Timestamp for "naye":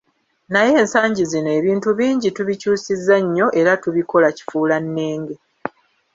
0.53-0.71